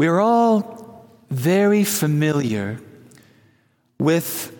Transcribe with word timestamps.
We're 0.00 0.20
all 0.20 1.04
very 1.28 1.84
familiar 1.84 2.80
with 3.98 4.50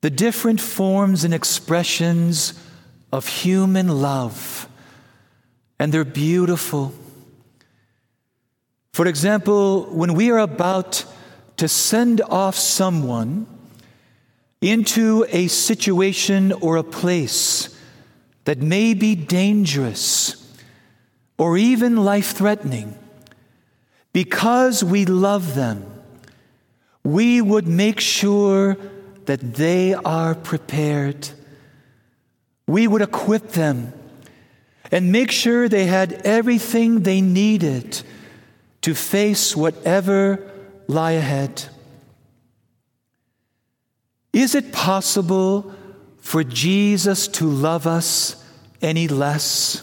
the 0.00 0.08
different 0.08 0.58
forms 0.58 1.22
and 1.22 1.34
expressions 1.34 2.54
of 3.12 3.28
human 3.28 3.88
love, 3.88 4.70
and 5.78 5.92
they're 5.92 6.02
beautiful. 6.02 6.94
For 8.94 9.06
example, 9.06 9.84
when 9.90 10.14
we 10.14 10.30
are 10.30 10.38
about 10.38 11.04
to 11.58 11.68
send 11.68 12.22
off 12.22 12.54
someone 12.54 13.46
into 14.62 15.26
a 15.28 15.48
situation 15.48 16.52
or 16.52 16.76
a 16.76 16.82
place 16.82 17.68
that 18.44 18.62
may 18.62 18.94
be 18.94 19.14
dangerous 19.14 20.56
or 21.36 21.58
even 21.58 21.96
life 21.96 22.30
threatening, 22.34 22.98
because 24.16 24.82
we 24.82 25.04
love 25.04 25.54
them, 25.54 25.84
we 27.04 27.42
would 27.42 27.68
make 27.68 28.00
sure 28.00 28.78
that 29.26 29.56
they 29.56 29.92
are 29.92 30.34
prepared. 30.34 31.28
We 32.66 32.88
would 32.88 33.02
equip 33.02 33.50
them 33.50 33.92
and 34.90 35.12
make 35.12 35.30
sure 35.30 35.68
they 35.68 35.84
had 35.84 36.14
everything 36.24 37.02
they 37.02 37.20
needed 37.20 38.00
to 38.80 38.94
face 38.94 39.54
whatever 39.54 40.50
lie 40.86 41.12
ahead. 41.12 41.66
Is 44.32 44.54
it 44.54 44.72
possible 44.72 45.74
for 46.22 46.42
Jesus 46.42 47.28
to 47.36 47.44
love 47.44 47.86
us 47.86 48.42
any 48.80 49.08
less? 49.08 49.82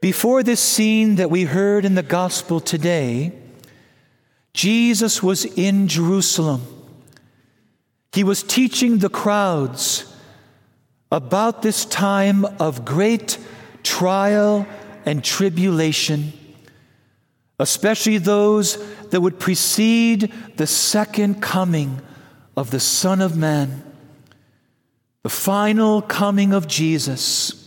Before 0.00 0.42
this 0.42 0.60
scene 0.60 1.16
that 1.16 1.30
we 1.30 1.44
heard 1.44 1.84
in 1.84 1.94
the 1.94 2.02
gospel 2.02 2.58
today, 2.58 3.32
Jesus 4.54 5.22
was 5.22 5.44
in 5.44 5.88
Jerusalem. 5.88 6.62
He 8.12 8.24
was 8.24 8.42
teaching 8.42 8.98
the 8.98 9.10
crowds 9.10 10.10
about 11.12 11.60
this 11.60 11.84
time 11.84 12.46
of 12.58 12.84
great 12.86 13.36
trial 13.82 14.66
and 15.04 15.22
tribulation, 15.22 16.32
especially 17.58 18.16
those 18.16 18.78
that 19.10 19.20
would 19.20 19.38
precede 19.38 20.32
the 20.56 20.66
second 20.66 21.42
coming 21.42 22.00
of 22.56 22.70
the 22.70 22.80
Son 22.80 23.20
of 23.20 23.36
Man, 23.36 23.82
the 25.22 25.28
final 25.28 26.00
coming 26.00 26.54
of 26.54 26.66
Jesus. 26.66 27.59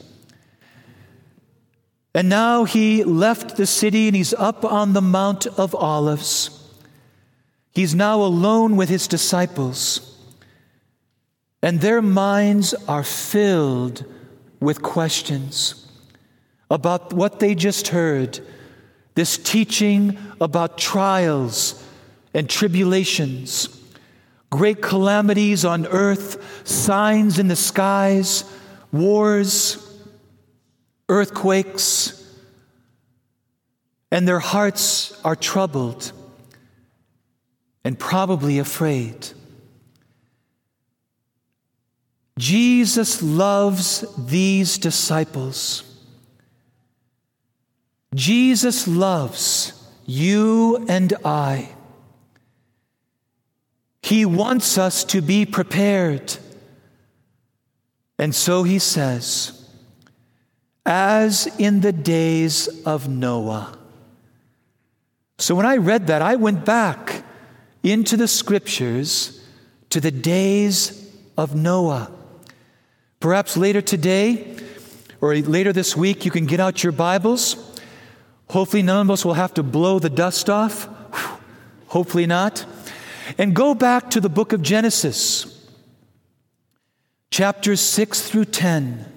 And 2.13 2.29
now 2.29 2.63
he 2.63 3.03
left 3.03 3.57
the 3.57 3.65
city 3.65 4.07
and 4.07 4.15
he's 4.15 4.33
up 4.33 4.63
on 4.63 4.93
the 4.93 5.01
Mount 5.01 5.47
of 5.47 5.73
Olives. 5.73 6.59
He's 7.71 7.95
now 7.95 8.21
alone 8.21 8.75
with 8.75 8.89
his 8.89 9.07
disciples, 9.07 10.15
and 11.63 11.81
their 11.81 12.03
minds 12.03 12.75
are 12.87 13.03
filled 13.03 14.05
with 14.59 14.83
questions 14.83 15.87
about 16.69 17.13
what 17.13 17.39
they 17.39 17.55
just 17.55 17.87
heard 17.87 18.39
this 19.15 19.37
teaching 19.37 20.17
about 20.41 20.77
trials 20.77 21.83
and 22.33 22.49
tribulations, 22.49 23.69
great 24.49 24.81
calamities 24.81 25.65
on 25.65 25.85
earth, 25.87 26.67
signs 26.67 27.37
in 27.37 27.47
the 27.47 27.55
skies, 27.55 28.43
wars, 28.91 29.82
earthquakes, 31.09 32.19
and 34.11 34.27
their 34.27 34.39
hearts 34.39 35.19
are 35.23 35.35
troubled 35.35 36.11
and 37.83 37.97
probably 37.97 38.59
afraid. 38.59 39.27
Jesus 42.37 43.21
loves 43.21 44.05
these 44.17 44.77
disciples. 44.77 45.83
Jesus 48.15 48.87
loves 48.87 49.73
you 50.05 50.85
and 50.87 51.13
I. 51.23 51.69
He 54.01 54.25
wants 54.25 54.77
us 54.77 55.03
to 55.05 55.21
be 55.21 55.45
prepared. 55.45 56.37
And 58.19 58.35
so 58.35 58.63
he 58.63 58.79
says, 58.79 59.62
as 60.85 61.47
in 61.57 61.81
the 61.81 61.93
days 61.93 62.67
of 62.85 63.07
Noah. 63.07 63.77
So 65.37 65.55
when 65.55 65.65
I 65.65 65.77
read 65.77 66.07
that, 66.07 66.21
I 66.21 66.35
went 66.35 66.65
back 66.65 67.23
into 67.81 68.17
the 68.17 68.27
scriptures 68.27 69.41
to 69.89 69.99
the 69.99 70.11
days 70.11 71.11
of 71.37 71.55
Noah. 71.55 72.11
Perhaps 73.19 73.57
later 73.57 73.81
today 73.81 74.57
or 75.21 75.35
later 75.35 75.71
this 75.71 75.95
week, 75.95 76.25
you 76.25 76.31
can 76.31 76.45
get 76.45 76.59
out 76.59 76.83
your 76.83 76.91
Bibles. 76.91 77.55
Hopefully, 78.49 78.83
none 78.83 79.07
of 79.07 79.11
us 79.11 79.23
will 79.23 79.33
have 79.33 79.53
to 79.53 79.63
blow 79.63 79.99
the 79.99 80.09
dust 80.09 80.49
off. 80.49 80.87
Hopefully, 81.87 82.25
not. 82.25 82.65
And 83.37 83.55
go 83.55 83.73
back 83.73 84.09
to 84.11 84.19
the 84.19 84.29
book 84.29 84.51
of 84.51 84.61
Genesis, 84.61 85.67
chapters 87.31 87.79
6 87.79 88.29
through 88.29 88.45
10. 88.45 89.12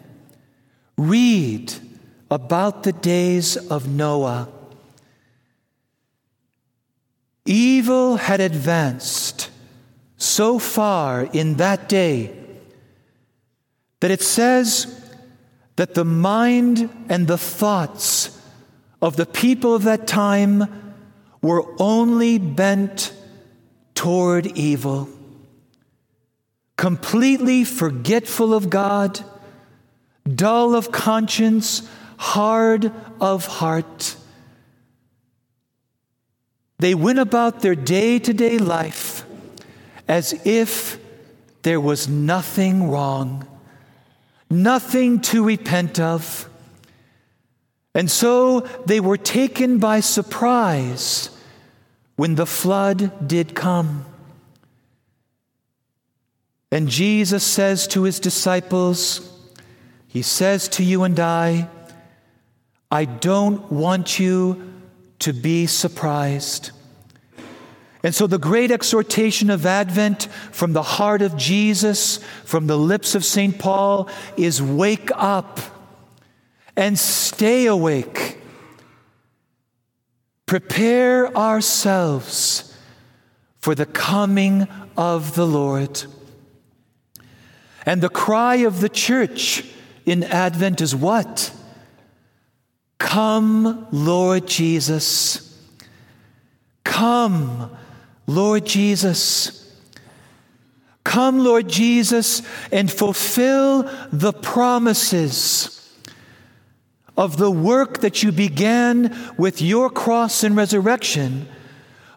Read 0.97 1.75
about 2.31 2.83
the 2.83 2.93
days 2.93 3.57
of 3.57 3.89
Noah. 3.89 4.49
Evil 7.45 8.17
had 8.17 8.41
advanced 8.41 9.51
so 10.17 10.59
far 10.59 11.29
in 11.33 11.55
that 11.57 11.89
day 11.89 12.37
that 14.01 14.11
it 14.11 14.23
says 14.23 14.93
that 15.77 15.95
the 15.95 16.05
mind 16.05 16.89
and 17.09 17.27
the 17.27 17.39
thoughts 17.39 18.41
of 19.01 19.17
the 19.17 19.27
people 19.27 19.75
of 19.75 19.85
that 19.85 20.07
time 20.07 20.95
were 21.43 21.65
only 21.79 22.39
bent 22.39 23.13
toward 23.95 24.47
evil, 24.59 25.09
completely 26.77 27.63
forgetful 27.63 28.53
of 28.53 28.71
God, 28.71 29.23
dull 30.35 30.75
of 30.75 30.93
conscience, 30.93 31.89
hard 32.19 32.93
of 33.21 33.47
heart. 33.47 34.17
They 36.79 36.95
went 36.95 37.19
about 37.19 37.61
their 37.61 37.75
day 37.75 38.19
to 38.19 38.35
day 38.35 38.59
life 38.59 39.25
as 40.09 40.35
if 40.47 40.99
there 41.63 41.81
was 41.81 42.09
nothing 42.09 42.91
wrong, 42.91 43.47
nothing 44.51 45.21
to 45.21 45.45
repent 45.45 45.99
of. 45.99 46.49
And 47.95 48.11
so 48.11 48.61
they 48.85 49.01
were 49.01 49.17
taken 49.17 49.79
by 49.79 50.01
surprise 50.01 51.31
when 52.17 52.35
the 52.35 52.47
flood 52.47 53.27
did 53.27 53.55
come. 53.55 54.05
And 56.71 56.89
Jesus 56.89 57.43
says 57.43 57.87
to 57.89 58.03
his 58.03 58.21
disciples, 58.21 59.36
He 60.07 60.23
says 60.23 60.69
to 60.71 60.85
you 60.85 61.03
and 61.03 61.19
I, 61.19 61.69
I 62.91 63.05
don't 63.05 63.71
want 63.71 64.19
you 64.19 64.73
to 65.21 65.33
be 65.33 65.67
surprised. 65.67 66.71
And 68.03 68.15
so, 68.15 68.27
the 68.27 68.39
great 68.39 68.71
exhortation 68.71 69.51
of 69.51 69.67
Advent 69.67 70.29
from 70.53 70.73
the 70.73 70.83
heart 70.83 71.23
of 71.23 71.37
Jesus, 71.37 72.19
from 72.45 72.69
the 72.69 72.79
lips 72.79 73.15
of 73.15 73.25
St. 73.25 73.59
Paul, 73.59 74.09
is 74.37 74.63
wake 74.63 75.11
up 75.15 75.59
and 76.77 76.97
stay 76.97 77.67
awake. 77.67 78.39
Prepare 80.45 81.37
ourselves 81.37 82.73
for 83.59 83.75
the 83.75 83.87
coming 83.87 84.69
of 84.97 85.35
the 85.35 85.47
Lord. 85.47 86.05
And 87.85 88.01
the 88.01 88.09
cry 88.09 88.57
of 88.57 88.81
the 88.81 88.89
church 88.89 89.65
in 90.07 90.23
Advent 90.25 90.81
is 90.81 90.95
what? 90.95 91.53
Come, 92.99 93.87
Lord 93.91 94.47
Jesus. 94.47 95.43
Come, 96.85 97.77
Lord 98.27 98.65
Jesus. 98.65 99.63
Come, 101.05 101.39
Lord 101.41 101.69
Jesus, 101.69 102.43
and 102.73 102.91
fulfill 102.91 103.83
the 104.13 104.33
promises 104.33 105.73
of 107.17 107.37
the 107.37 107.51
work 107.51 107.99
that 108.01 108.23
you 108.23 108.33
began 108.33 109.17
with 109.37 109.63
your 109.63 109.89
cross 109.89 110.43
and 110.43 110.57
resurrection. 110.57 111.49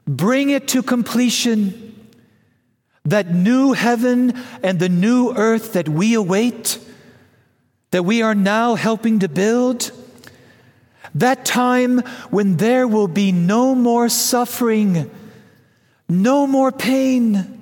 Bring 0.07 0.49
it 0.49 0.67
to 0.69 0.83
completion. 0.83 1.85
That 3.05 3.33
new 3.33 3.73
heaven 3.73 4.33
and 4.61 4.79
the 4.79 4.89
new 4.89 5.33
earth 5.35 5.73
that 5.73 5.87
we 5.89 6.13
await, 6.13 6.79
that 7.91 8.03
we 8.03 8.21
are 8.21 8.35
now 8.35 8.75
helping 8.75 9.19
to 9.19 9.27
build 9.27 9.91
That 11.15 11.45
time 11.45 11.99
when 12.29 12.57
there 12.57 12.87
will 12.87 13.07
be 13.07 13.31
no 13.31 13.73
more 13.73 14.09
suffering, 14.09 15.09
no 16.07 16.45
more 16.45 16.71
pain, 16.71 17.57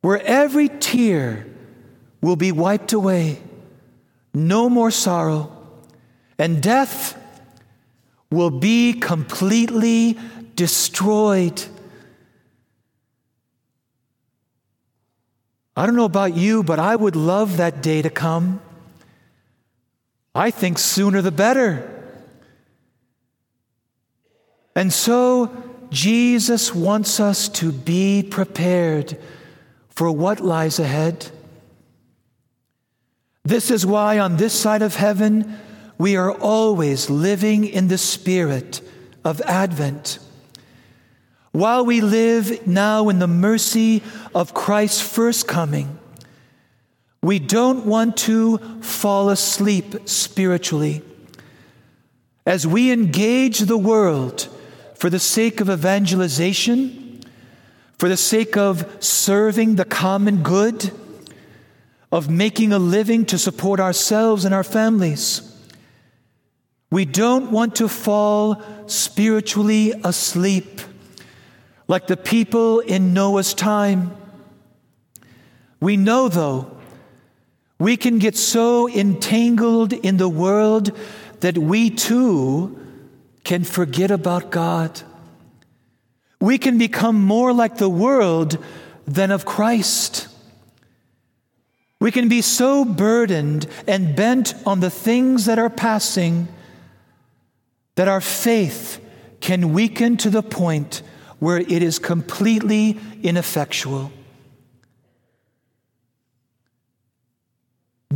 where 0.00 0.22
every 0.22 0.68
tear 0.68 1.46
will 2.20 2.36
be 2.36 2.52
wiped 2.52 2.92
away, 2.92 3.40
no 4.32 4.68
more 4.68 4.90
sorrow, 4.90 5.52
and 6.38 6.62
death 6.62 7.20
will 8.30 8.50
be 8.50 8.92
completely 8.94 10.18
destroyed. 10.54 11.62
I 15.76 15.84
don't 15.84 15.96
know 15.96 16.06
about 16.06 16.34
you, 16.34 16.62
but 16.62 16.78
I 16.78 16.96
would 16.96 17.14
love 17.14 17.58
that 17.58 17.82
day 17.82 18.00
to 18.00 18.08
come. 18.08 18.60
I 20.36 20.50
think 20.50 20.78
sooner 20.78 21.22
the 21.22 21.32
better. 21.32 21.90
And 24.74 24.92
so, 24.92 25.50
Jesus 25.88 26.74
wants 26.74 27.20
us 27.20 27.48
to 27.60 27.72
be 27.72 28.22
prepared 28.22 29.16
for 29.88 30.12
what 30.12 30.40
lies 30.40 30.78
ahead. 30.78 31.30
This 33.44 33.70
is 33.70 33.86
why, 33.86 34.18
on 34.18 34.36
this 34.36 34.52
side 34.52 34.82
of 34.82 34.96
heaven, 34.96 35.58
we 35.96 36.16
are 36.16 36.32
always 36.32 37.08
living 37.08 37.64
in 37.64 37.88
the 37.88 37.96
spirit 37.96 38.82
of 39.24 39.40
Advent. 39.40 40.18
While 41.52 41.86
we 41.86 42.02
live 42.02 42.66
now 42.66 43.08
in 43.08 43.20
the 43.20 43.26
mercy 43.26 44.02
of 44.34 44.52
Christ's 44.52 45.00
first 45.00 45.48
coming, 45.48 45.95
we 47.26 47.40
don't 47.40 47.84
want 47.84 48.16
to 48.16 48.56
fall 48.80 49.30
asleep 49.30 50.08
spiritually. 50.08 51.02
As 52.46 52.68
we 52.68 52.92
engage 52.92 53.58
the 53.58 53.76
world 53.76 54.48
for 54.94 55.10
the 55.10 55.18
sake 55.18 55.60
of 55.60 55.68
evangelization, 55.68 57.20
for 57.98 58.08
the 58.08 58.16
sake 58.16 58.56
of 58.56 59.02
serving 59.02 59.74
the 59.74 59.84
common 59.84 60.44
good, 60.44 60.92
of 62.12 62.30
making 62.30 62.72
a 62.72 62.78
living 62.78 63.26
to 63.26 63.38
support 63.38 63.80
ourselves 63.80 64.44
and 64.44 64.54
our 64.54 64.62
families, 64.62 65.52
we 66.92 67.04
don't 67.04 67.50
want 67.50 67.74
to 67.74 67.88
fall 67.88 68.62
spiritually 68.86 69.92
asleep 70.04 70.80
like 71.88 72.06
the 72.06 72.16
people 72.16 72.78
in 72.78 73.12
Noah's 73.12 73.52
time. 73.52 74.16
We 75.80 75.96
know, 75.96 76.28
though, 76.28 76.75
we 77.78 77.96
can 77.96 78.18
get 78.18 78.36
so 78.36 78.88
entangled 78.88 79.92
in 79.92 80.16
the 80.16 80.28
world 80.28 80.92
that 81.40 81.58
we 81.58 81.90
too 81.90 82.78
can 83.44 83.64
forget 83.64 84.10
about 84.10 84.50
God. 84.50 85.02
We 86.40 86.58
can 86.58 86.78
become 86.78 87.22
more 87.22 87.52
like 87.52 87.76
the 87.76 87.88
world 87.88 88.58
than 89.06 89.30
of 89.30 89.44
Christ. 89.44 90.28
We 92.00 92.10
can 92.10 92.28
be 92.28 92.42
so 92.42 92.84
burdened 92.84 93.66
and 93.86 94.16
bent 94.16 94.54
on 94.66 94.80
the 94.80 94.90
things 94.90 95.46
that 95.46 95.58
are 95.58 95.70
passing 95.70 96.48
that 97.94 98.08
our 98.08 98.20
faith 98.20 99.00
can 99.40 99.72
weaken 99.72 100.16
to 100.18 100.30
the 100.30 100.42
point 100.42 101.02
where 101.38 101.58
it 101.58 101.82
is 101.82 101.98
completely 101.98 102.98
ineffectual. 103.22 104.12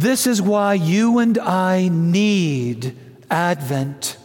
This 0.01 0.27
is 0.27 0.41
why 0.41 0.75
you 0.75 1.19
and 1.19 1.39
I 1.39 1.89
need 1.93 2.97
Advent. 3.31 4.17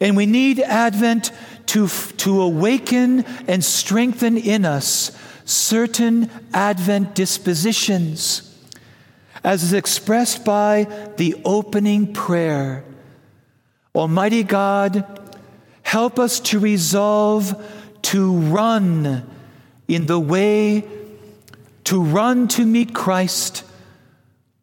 And 0.00 0.16
we 0.16 0.26
need 0.26 0.58
Advent 0.58 1.30
to, 1.66 1.86
to 1.88 2.42
awaken 2.42 3.24
and 3.46 3.64
strengthen 3.64 4.36
in 4.36 4.64
us 4.64 5.16
certain 5.44 6.30
Advent 6.52 7.14
dispositions, 7.14 8.58
as 9.44 9.62
is 9.62 9.72
expressed 9.72 10.44
by 10.44 10.84
the 11.18 11.36
opening 11.44 12.12
prayer. 12.12 12.84
Almighty 13.94 14.42
God, 14.42 15.04
Help 15.88 16.18
us 16.18 16.40
to 16.40 16.58
resolve 16.58 17.66
to 18.02 18.32
run 18.32 19.26
in 19.88 20.04
the 20.04 20.20
way, 20.20 20.84
to 21.84 22.02
run 22.02 22.46
to 22.48 22.66
meet 22.66 22.92
Christ 22.92 23.64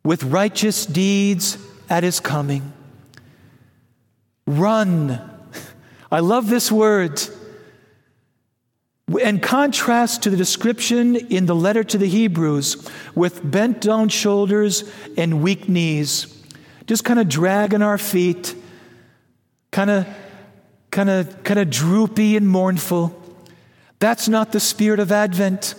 with 0.05 0.23
righteous 0.23 0.85
deeds 0.85 1.57
at 1.89 2.03
his 2.03 2.21
coming. 2.21 2.71
Run. 4.45 5.19
I 6.11 6.19
love 6.19 6.47
this 6.47 6.71
word. 6.71 7.21
In 9.19 9.39
contrast 9.39 10.23
to 10.23 10.29
the 10.29 10.37
description 10.37 11.15
in 11.15 11.47
the 11.47 11.55
letter 11.55 11.83
to 11.83 11.97
the 11.97 12.07
Hebrews 12.07 12.87
with 13.15 13.49
bent 13.49 13.81
down 13.81 14.09
shoulders 14.09 14.89
and 15.17 15.41
weak 15.41 15.67
knees, 15.67 16.31
just 16.85 17.03
kind 17.03 17.19
of 17.19 17.27
dragging 17.27 17.81
our 17.81 17.97
feet, 17.97 18.55
kind 19.71 19.89
of 19.89 20.07
kind 20.91 21.09
of 21.09 21.43
kind 21.43 21.59
of 21.59 21.69
droopy 21.69 22.37
and 22.37 22.47
mournful. 22.47 23.21
That's 23.99 24.27
not 24.27 24.51
the 24.51 24.59
spirit 24.59 24.99
of 24.99 25.11
Advent. 25.11 25.73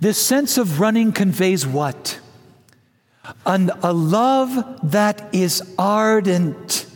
This 0.00 0.18
sense 0.18 0.58
of 0.58 0.80
running 0.80 1.12
conveys 1.12 1.66
what? 1.66 2.20
An, 3.46 3.70
a 3.82 3.92
love 3.92 4.80
that 4.90 5.34
is 5.34 5.62
ardent, 5.78 6.86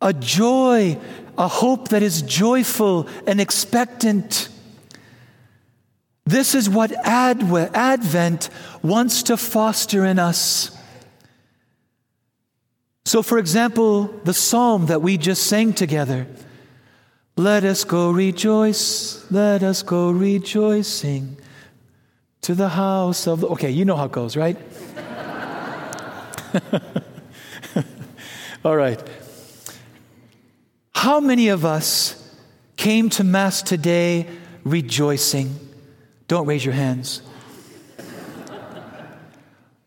a 0.00 0.12
joy, 0.12 0.98
a 1.36 1.48
hope 1.48 1.88
that 1.88 2.02
is 2.02 2.22
joyful 2.22 3.08
and 3.26 3.40
expectant. 3.40 4.48
This 6.26 6.54
is 6.54 6.68
what 6.68 6.92
Advent 7.06 8.48
wants 8.82 9.24
to 9.24 9.36
foster 9.36 10.04
in 10.04 10.18
us. 10.18 10.70
So, 13.04 13.22
for 13.22 13.38
example, 13.38 14.04
the 14.24 14.32
psalm 14.32 14.86
that 14.86 15.02
we 15.02 15.18
just 15.18 15.44
sang 15.44 15.72
together 15.74 16.26
let 17.36 17.64
us 17.64 17.82
go 17.82 18.12
rejoice, 18.12 19.28
let 19.30 19.64
us 19.64 19.82
go 19.82 20.10
rejoicing 20.10 21.36
to 22.44 22.54
the 22.54 22.68
house 22.68 23.26
of 23.26 23.40
the. 23.40 23.48
Okay, 23.48 23.70
you 23.70 23.86
know 23.86 23.96
how 23.96 24.04
it 24.04 24.12
goes, 24.12 24.36
right? 24.36 24.58
All 28.64 28.76
right. 28.76 29.02
How 30.94 31.20
many 31.20 31.48
of 31.48 31.64
us 31.64 32.36
came 32.76 33.08
to 33.10 33.24
Mass 33.24 33.62
today 33.62 34.26
rejoicing? 34.62 35.58
Don't 36.28 36.46
raise 36.46 36.62
your 36.62 36.74
hands. 36.74 37.22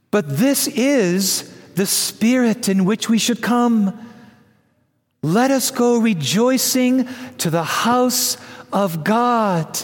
But 0.09 0.37
this 0.37 0.67
is 0.67 1.53
the 1.75 1.85
spirit 1.85 2.69
in 2.69 2.85
which 2.85 3.07
we 3.07 3.19
should 3.19 3.43
come. 3.43 3.99
Let 5.21 5.51
us 5.51 5.69
go 5.69 5.99
rejoicing 5.99 7.07
to 7.37 7.51
the 7.51 7.63
house 7.63 8.37
of 8.73 9.03
God. 9.03 9.79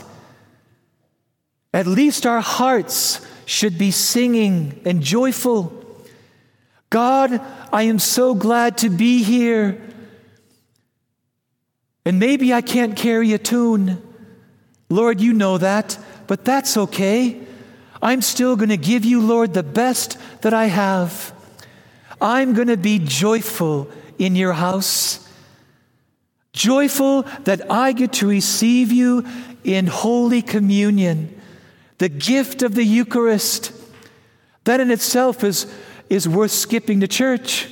At 1.73 1.87
least 1.87 2.25
our 2.25 2.41
hearts 2.41 3.25
should 3.45 3.77
be 3.77 3.91
singing 3.91 4.79
and 4.85 5.01
joyful. 5.01 5.73
God, 6.89 7.41
I 7.71 7.83
am 7.83 7.99
so 7.99 8.35
glad 8.35 8.77
to 8.79 8.89
be 8.89 9.23
here. 9.23 9.81
And 12.05 12.19
maybe 12.19 12.53
I 12.53 12.61
can't 12.61 12.95
carry 12.95 13.33
a 13.33 13.37
tune. 13.37 14.01
Lord, 14.89 15.19
you 15.19 15.33
know 15.33 15.57
that, 15.57 15.97
but 16.27 16.45
that's 16.45 16.77
okay. 16.77 17.41
I'm 18.01 18.21
still 18.21 18.55
going 18.55 18.69
to 18.69 18.77
give 18.77 19.05
you, 19.05 19.21
Lord, 19.21 19.53
the 19.53 19.63
best 19.63 20.17
that 20.41 20.53
I 20.53 20.65
have. 20.65 21.33
I'm 22.21 22.53
going 22.53 22.67
to 22.67 22.77
be 22.77 22.99
joyful 22.99 23.89
in 24.19 24.35
your 24.35 24.53
house. 24.53 25.27
Joyful 26.51 27.23
that 27.45 27.71
I 27.71 27.93
get 27.93 28.13
to 28.13 28.27
receive 28.27 28.91
you 28.91 29.25
in 29.63 29.87
Holy 29.87 30.41
Communion, 30.41 31.41
the 31.97 32.09
gift 32.09 32.61
of 32.61 32.75
the 32.75 32.83
Eucharist. 32.83 33.71
That 34.65 34.79
in 34.79 34.91
itself 34.91 35.43
is, 35.43 35.71
is 36.09 36.27
worth 36.27 36.51
skipping 36.51 36.99
to 37.01 37.07
church. 37.07 37.69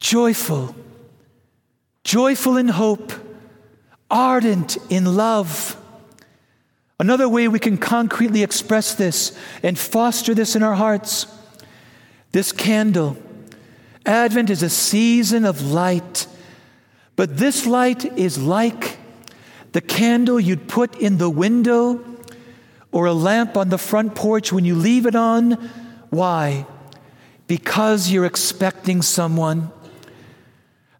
Joyful, 0.00 0.74
joyful 2.04 2.56
in 2.56 2.68
hope, 2.68 3.12
ardent 4.10 4.76
in 4.90 5.16
love. 5.16 5.76
Another 6.98 7.28
way 7.28 7.48
we 7.48 7.58
can 7.58 7.78
concretely 7.78 8.42
express 8.42 8.94
this 8.94 9.36
and 9.62 9.78
foster 9.78 10.34
this 10.34 10.56
in 10.56 10.62
our 10.62 10.74
hearts 10.74 11.26
this 12.32 12.50
candle. 12.50 13.16
Advent 14.04 14.50
is 14.50 14.62
a 14.62 14.70
season 14.70 15.44
of 15.44 15.70
light, 15.70 16.26
but 17.14 17.36
this 17.36 17.66
light 17.66 18.04
is 18.18 18.38
like 18.38 18.98
the 19.72 19.80
candle 19.80 20.40
you'd 20.40 20.66
put 20.66 20.96
in 20.96 21.18
the 21.18 21.30
window 21.30 22.02
or 22.92 23.06
a 23.06 23.12
lamp 23.12 23.56
on 23.56 23.70
the 23.70 23.78
front 23.78 24.14
porch 24.14 24.52
when 24.52 24.64
you 24.64 24.76
leave 24.76 25.06
it 25.06 25.16
on. 25.16 25.52
Why? 26.10 26.66
because 27.52 28.10
you're 28.10 28.24
expecting 28.24 29.02
someone. 29.02 29.70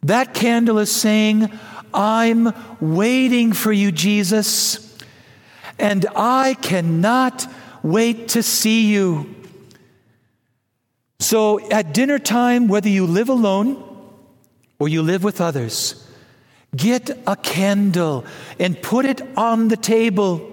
That 0.03 0.35
candle 0.35 0.79
is 0.79 0.93
saying, 0.93 1.51
I'm 1.95 2.53
waiting 2.79 3.55
for 3.55 3.73
you, 3.73 3.91
Jesus, 3.91 4.99
and 5.79 6.05
I 6.15 6.53
cannot 6.61 7.47
wait 7.83 8.29
to 8.29 8.43
see 8.43 8.93
you. 8.93 9.35
So 11.21 11.59
at 11.71 11.95
dinner 11.95 12.19
time, 12.19 12.69
whether 12.69 12.91
you 12.91 13.07
live 13.07 13.31
alone 13.31 13.83
or 14.79 14.91
you 14.91 15.01
live 15.01 15.25
with 15.25 15.41
others, 15.41 16.07
get 16.77 17.09
a 17.27 17.35
candle 17.35 18.27
and 18.59 18.83
put 18.83 19.07
it 19.07 19.23
on 19.39 19.69
the 19.69 19.79
table. 19.79 20.51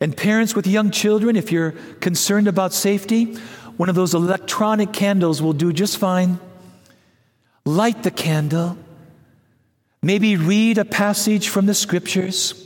And 0.00 0.16
parents 0.16 0.54
with 0.54 0.66
young 0.66 0.90
children, 0.90 1.36
if 1.36 1.50
you're 1.50 1.72
concerned 2.00 2.48
about 2.48 2.72
safety, 2.72 3.34
one 3.76 3.88
of 3.88 3.94
those 3.94 4.14
electronic 4.14 4.92
candles 4.92 5.40
will 5.40 5.52
do 5.52 5.72
just 5.72 5.98
fine. 5.98 6.38
Light 7.64 8.02
the 8.02 8.10
candle. 8.10 8.78
Maybe 10.02 10.36
read 10.36 10.78
a 10.78 10.84
passage 10.84 11.48
from 11.48 11.66
the 11.66 11.74
scriptures 11.74 12.62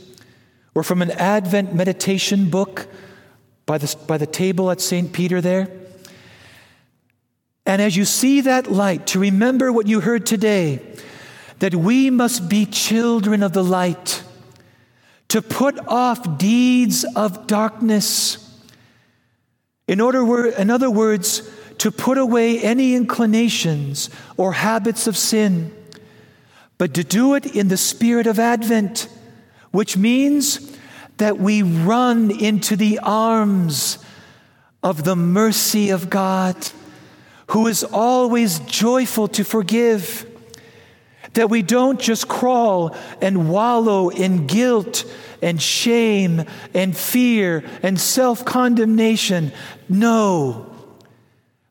or 0.75 0.83
from 0.83 1.01
an 1.01 1.11
Advent 1.11 1.73
meditation 1.73 2.49
book 2.49 2.87
by 3.65 3.77
the, 3.77 3.95
by 4.07 4.17
the 4.17 4.27
table 4.27 4.69
at 4.69 4.81
St. 4.81 5.11
Peter 5.11 5.41
there. 5.41 5.69
And 7.65 7.81
as 7.81 7.95
you 7.95 8.05
see 8.05 8.41
that 8.41 8.71
light, 8.71 9.07
to 9.07 9.19
remember 9.19 9.71
what 9.71 9.87
you 9.87 10.01
heard 10.01 10.25
today 10.25 10.79
that 11.59 11.75
we 11.75 12.09
must 12.09 12.49
be 12.49 12.65
children 12.65 13.43
of 13.43 13.53
the 13.53 13.63
light, 13.63 14.23
to 15.31 15.41
put 15.41 15.79
off 15.87 16.37
deeds 16.37 17.05
of 17.15 17.47
darkness. 17.47 18.37
In, 19.87 20.01
order, 20.01 20.47
in 20.47 20.69
other 20.69 20.91
words, 20.91 21.49
to 21.77 21.89
put 21.89 22.17
away 22.17 22.59
any 22.59 22.95
inclinations 22.95 24.09
or 24.35 24.51
habits 24.51 25.07
of 25.07 25.15
sin, 25.15 25.73
but 26.77 26.93
to 26.95 27.05
do 27.05 27.35
it 27.35 27.55
in 27.55 27.69
the 27.69 27.77
spirit 27.77 28.27
of 28.27 28.39
Advent, 28.39 29.07
which 29.71 29.95
means 29.95 30.77
that 31.15 31.37
we 31.37 31.61
run 31.63 32.29
into 32.29 32.75
the 32.75 32.99
arms 32.99 33.99
of 34.83 35.05
the 35.05 35.15
mercy 35.15 35.91
of 35.91 36.09
God, 36.09 36.57
who 37.47 37.67
is 37.67 37.85
always 37.85 38.59
joyful 38.59 39.29
to 39.29 39.45
forgive. 39.45 40.25
That 41.33 41.49
we 41.49 41.61
don't 41.61 41.99
just 41.99 42.27
crawl 42.27 42.95
and 43.21 43.49
wallow 43.49 44.09
in 44.09 44.47
guilt 44.47 45.05
and 45.41 45.61
shame 45.61 46.43
and 46.73 46.95
fear 46.95 47.63
and 47.81 47.99
self 47.99 48.43
condemnation. 48.45 49.51
No, 49.87 50.73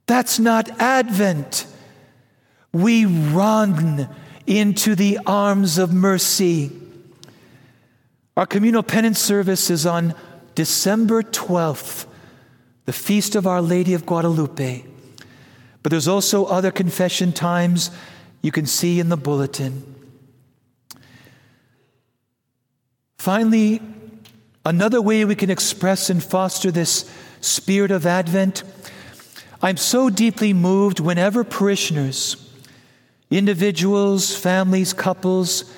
that's 0.07 0.39
not 0.39 0.71
Advent. 0.81 1.67
We 2.73 3.05
run 3.05 4.09
into 4.47 4.95
the 4.95 5.19
arms 5.27 5.79
of 5.79 5.93
mercy. 5.93 6.73
Our 8.37 8.47
communal 8.47 8.83
penance 8.83 9.21
service 9.21 9.71
is 9.71 9.87
on 9.87 10.15
December 10.55 11.23
12th, 11.23 12.07
the 12.87 12.93
feast 12.93 13.35
of 13.35 13.47
Our 13.47 13.61
Lady 13.61 13.95
of 13.95 14.07
Guadalupe. 14.07 14.85
But 15.83 15.91
there's 15.91 16.09
also 16.09 16.47
other 16.47 16.71
confession 16.71 17.33
times 17.33 17.91
you 18.43 18.53
can 18.53 18.67
see 18.67 19.01
in 19.01 19.09
the 19.09 19.17
bulletin. 19.17 19.95
Finally, 23.19 23.83
another 24.65 25.03
way 25.03 25.25
we 25.25 25.35
can 25.35 25.51
express 25.51 26.09
and 26.09 26.23
foster 26.23 26.71
this 26.71 27.11
spirit 27.41 27.91
of 27.91 28.07
Advent, 28.07 28.63
I'm 29.63 29.77
so 29.77 30.09
deeply 30.09 30.53
moved 30.55 31.01
whenever 31.01 31.45
parishioners, 31.45 32.37
individuals, 33.31 34.35
families, 34.35 34.95
couples, 34.95 35.71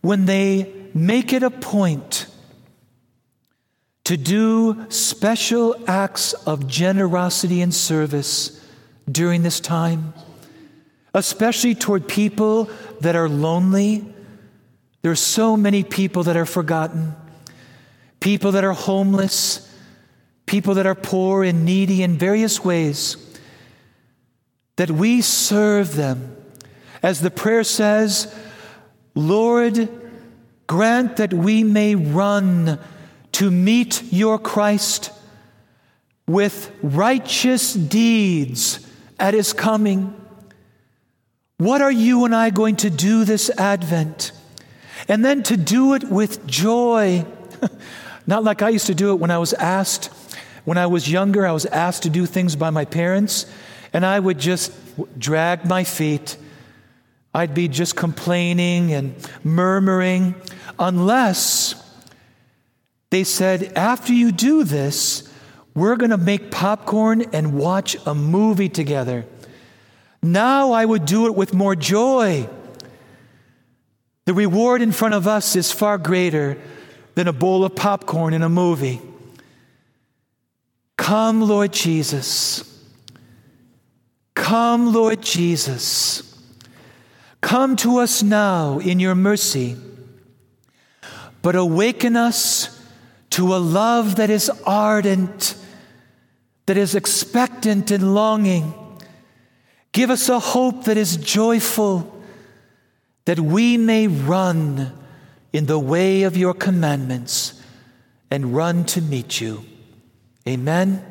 when 0.00 0.26
they 0.26 0.72
make 0.94 1.32
it 1.32 1.42
a 1.42 1.50
point 1.50 2.26
to 4.04 4.16
do 4.16 4.86
special 4.88 5.74
acts 5.88 6.32
of 6.32 6.68
generosity 6.68 7.60
and 7.60 7.74
service 7.74 8.64
during 9.10 9.42
this 9.42 9.58
time, 9.58 10.14
especially 11.16 11.74
toward 11.74 12.06
people 12.06 12.70
that 13.00 13.16
are 13.16 13.28
lonely. 13.28 14.04
There 15.02 15.10
are 15.10 15.16
so 15.16 15.56
many 15.56 15.82
people 15.82 16.22
that 16.24 16.36
are 16.36 16.46
forgotten, 16.46 17.14
people 18.20 18.52
that 18.52 18.62
are 18.62 18.72
homeless, 18.72 19.68
people 20.46 20.74
that 20.74 20.86
are 20.86 20.94
poor 20.94 21.42
and 21.42 21.64
needy 21.64 22.02
in 22.04 22.16
various 22.16 22.64
ways, 22.64 23.16
that 24.76 24.90
we 24.90 25.20
serve 25.20 25.96
them. 25.96 26.36
As 27.02 27.20
the 27.20 27.30
prayer 27.30 27.64
says, 27.64 28.32
Lord, 29.14 29.88
Grant 30.66 31.16
that 31.16 31.32
we 31.32 31.62
may 31.62 31.94
run 31.94 32.80
to 33.32 33.50
meet 33.50 34.02
your 34.12 34.38
Christ 34.38 35.12
with 36.26 36.72
righteous 36.82 37.72
deeds 37.72 38.84
at 39.18 39.34
his 39.34 39.52
coming. 39.52 40.14
What 41.58 41.82
are 41.82 41.92
you 41.92 42.24
and 42.24 42.34
I 42.34 42.50
going 42.50 42.76
to 42.76 42.90
do 42.90 43.24
this 43.24 43.50
Advent? 43.50 44.32
And 45.08 45.24
then 45.24 45.42
to 45.44 45.56
do 45.56 45.94
it 45.94 46.04
with 46.04 46.46
joy. 46.46 47.24
Not 48.26 48.44
like 48.44 48.62
I 48.62 48.70
used 48.70 48.86
to 48.86 48.94
do 48.94 49.12
it 49.12 49.16
when 49.16 49.30
I 49.30 49.38
was 49.38 49.52
asked, 49.54 50.06
when 50.64 50.78
I 50.78 50.86
was 50.86 51.10
younger, 51.10 51.46
I 51.46 51.52
was 51.52 51.66
asked 51.66 52.02
to 52.02 52.10
do 52.10 52.26
things 52.26 52.56
by 52.56 52.70
my 52.70 52.84
parents, 52.84 53.46
and 53.92 54.04
I 54.04 54.18
would 54.18 54.38
just 54.38 54.72
drag 55.18 55.64
my 55.64 55.84
feet 55.84 56.36
I'd 57.36 57.52
be 57.52 57.68
just 57.68 57.96
complaining 57.96 58.94
and 58.94 59.14
murmuring 59.44 60.36
unless 60.78 61.74
they 63.10 63.24
said, 63.24 63.74
after 63.76 64.14
you 64.14 64.32
do 64.32 64.64
this, 64.64 65.30
we're 65.74 65.96
going 65.96 66.12
to 66.12 66.16
make 66.16 66.50
popcorn 66.50 67.26
and 67.34 67.52
watch 67.52 67.94
a 68.06 68.14
movie 68.14 68.70
together. 68.70 69.26
Now 70.22 70.72
I 70.72 70.84
would 70.84 71.06
do 71.06 71.26
it 71.26 71.34
with 71.34 71.54
more 71.54 71.76
joy. 71.76 72.48
The 74.24 74.34
reward 74.34 74.82
in 74.82 74.92
front 74.92 75.14
of 75.14 75.26
us 75.28 75.54
is 75.54 75.70
far 75.70 75.98
greater 75.98 76.58
than 77.14 77.28
a 77.28 77.32
bowl 77.32 77.64
of 77.64 77.76
popcorn 77.76 78.34
in 78.34 78.42
a 78.42 78.48
movie. 78.48 79.00
Come, 80.96 81.40
Lord 81.40 81.72
Jesus. 81.72 82.84
Come, 84.34 84.92
Lord 84.92 85.22
Jesus. 85.22 86.22
Come 87.40 87.76
to 87.76 87.98
us 87.98 88.22
now 88.22 88.80
in 88.80 88.98
your 88.98 89.14
mercy, 89.14 89.76
but 91.42 91.54
awaken 91.54 92.16
us 92.16 92.82
to 93.30 93.54
a 93.54 93.58
love 93.58 94.16
that 94.16 94.30
is 94.30 94.50
ardent, 94.66 95.54
that 96.66 96.76
is 96.76 96.94
expectant 96.94 97.90
and 97.90 98.14
longing. 98.14 98.74
Give 99.96 100.10
us 100.10 100.28
a 100.28 100.38
hope 100.38 100.84
that 100.84 100.98
is 100.98 101.16
joyful, 101.16 102.22
that 103.24 103.40
we 103.40 103.78
may 103.78 104.08
run 104.08 104.92
in 105.54 105.64
the 105.64 105.78
way 105.78 106.24
of 106.24 106.36
your 106.36 106.52
commandments 106.52 107.62
and 108.30 108.54
run 108.54 108.84
to 108.84 109.00
meet 109.00 109.40
you. 109.40 109.64
Amen. 110.46 111.02